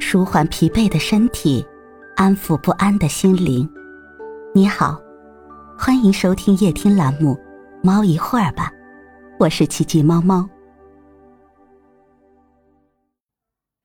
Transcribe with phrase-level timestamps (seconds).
[0.00, 1.64] 舒缓疲惫的身体，
[2.16, 3.68] 安抚不安的心灵。
[4.54, 5.00] 你好，
[5.78, 7.34] 欢迎收听夜听栏目
[7.82, 8.70] 《猫一会儿吧》，
[9.38, 10.48] 我是奇迹猫猫。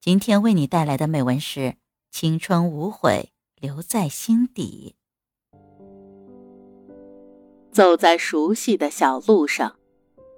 [0.00, 1.76] 今天为你带来的美文是：
[2.10, 4.96] 青春无悔，留在心底。
[7.70, 9.76] 走在熟悉的小路上，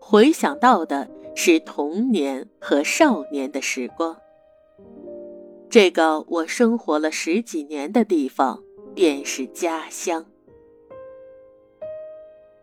[0.00, 4.16] 回想到的是童年和少年的时光。
[5.70, 8.62] 这个我生活了十几年的地方，
[8.94, 10.24] 便是家乡。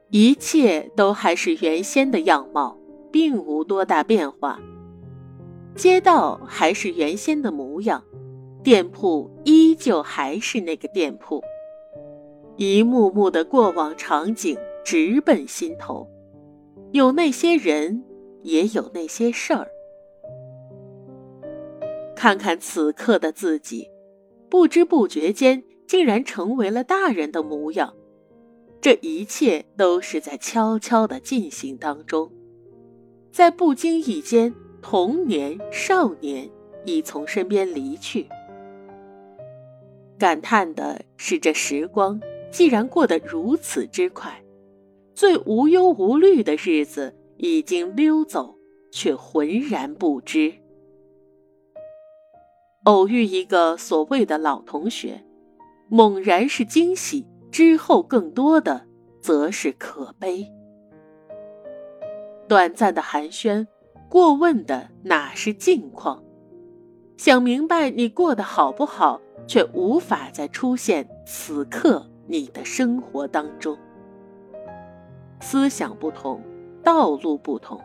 [0.10, 2.76] 一切都还是原先的样貌，
[3.12, 4.60] 并无多大变化。
[5.76, 8.04] 街道还是原先的模样，
[8.64, 11.44] 店铺依旧还是那个店铺。
[12.56, 16.08] 一幕幕的过往场景直奔心头，
[16.92, 18.04] 有那些人，
[18.42, 19.68] 也有那些事儿。
[22.26, 23.88] 看看此刻的自己，
[24.50, 27.94] 不知不觉间竟然成为了大人的模样。
[28.82, 32.32] 这一切都是在悄悄的进行当中，
[33.32, 36.50] 在不经意间，童年、少年
[36.84, 38.28] 已从身边离去。
[40.18, 44.44] 感叹的是，这时光既然过得如此之快，
[45.14, 48.58] 最无忧无虑的日子已经溜走，
[48.90, 50.65] 却浑然不知。
[52.86, 55.24] 偶遇一个所谓的老同学，
[55.90, 58.86] 猛然是惊喜，之后更多的
[59.20, 60.48] 则是可悲。
[62.48, 63.66] 短暂的寒暄，
[64.08, 66.24] 过问的哪是近况？
[67.18, 73.76] 想明白你过得好不好，却无法再出现此刻你的生活当中。
[75.42, 76.40] 思想不同，
[76.84, 77.82] 道路不同，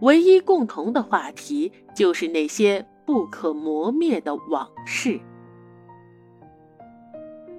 [0.00, 2.86] 唯一共同的话题就是那些。
[3.06, 5.20] 不可磨灭的往事，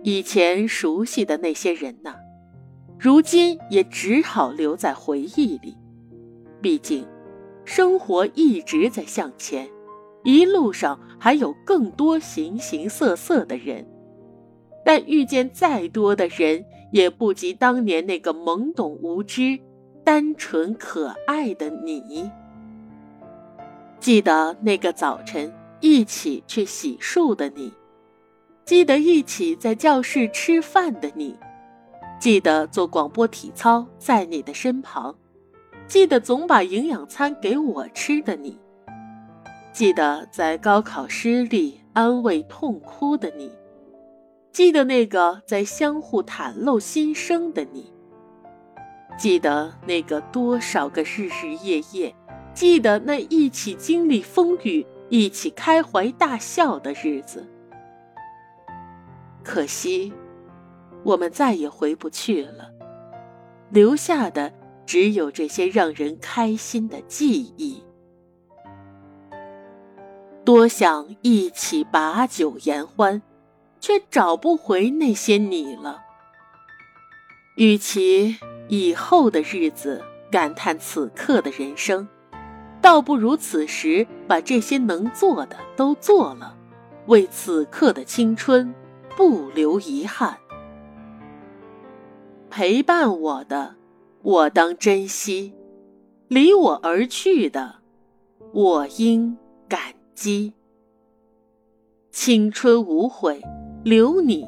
[0.03, 2.15] 以前熟悉的那些人呐，
[2.99, 5.77] 如今也只好留在回忆里。
[6.61, 7.07] 毕竟，
[7.63, 9.69] 生活一直在向前，
[10.25, 13.87] 一路上还有更多形形色色的人，
[14.83, 19.57] 但遇见再多的人，也不及当年那个懵懂无知、
[20.03, 22.29] 单纯可爱的你。
[23.99, 27.73] 记得那个早晨一起去洗漱的你，
[28.63, 31.35] 记得一起在教室吃饭的你，
[32.19, 35.15] 记得做广播体操在你的身旁，
[35.87, 38.59] 记得总把营养餐给我吃的你，
[39.73, 43.51] 记得在高考失利安慰痛哭的你，
[44.51, 47.91] 记得那个在相互袒露心声的你，
[49.17, 52.15] 记得那个多少个日日夜夜。
[52.57, 57.47] 记得那一起经历风雨、一起开怀大笑的日子。
[59.43, 60.11] 可惜，
[61.03, 62.71] 我们再也回不去了，
[63.69, 64.51] 留下的
[64.87, 67.83] 只有这些让人开心的记忆。
[70.43, 73.21] 多想一起把酒言欢，
[73.79, 76.01] 却找不回那些你了。
[77.55, 82.07] 与其以后的日子感叹此刻的人生。
[82.81, 86.55] 倒不如此时把这些能做的都做了，
[87.07, 88.73] 为此刻的青春
[89.15, 90.37] 不留遗憾。
[92.49, 93.75] 陪伴我的，
[94.21, 95.51] 我当珍惜；
[96.27, 97.75] 离我而去的，
[98.53, 100.53] 我应感激。
[102.11, 103.41] 青春无悔，
[103.83, 104.47] 留你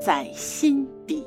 [0.00, 1.26] 在心底。